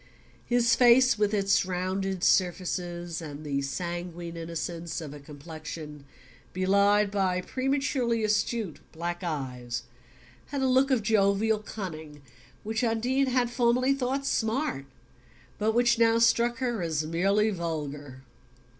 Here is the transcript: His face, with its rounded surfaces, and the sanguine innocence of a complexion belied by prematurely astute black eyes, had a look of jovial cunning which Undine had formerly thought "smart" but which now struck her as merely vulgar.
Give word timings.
His 0.47 0.75
face, 0.75 1.19
with 1.19 1.31
its 1.31 1.63
rounded 1.63 2.23
surfaces, 2.23 3.21
and 3.21 3.45
the 3.45 3.61
sanguine 3.61 4.35
innocence 4.35 4.99
of 4.99 5.13
a 5.13 5.19
complexion 5.19 6.05
belied 6.53 7.11
by 7.11 7.41
prematurely 7.41 8.23
astute 8.23 8.79
black 8.91 9.23
eyes, 9.23 9.83
had 10.47 10.63
a 10.63 10.67
look 10.67 10.89
of 10.89 11.03
jovial 11.03 11.59
cunning 11.59 12.23
which 12.63 12.83
Undine 12.83 13.27
had 13.27 13.51
formerly 13.51 13.93
thought 13.93 14.25
"smart" 14.25 14.87
but 15.59 15.75
which 15.75 15.99
now 15.99 16.17
struck 16.17 16.57
her 16.57 16.81
as 16.81 17.05
merely 17.05 17.51
vulgar. 17.51 18.23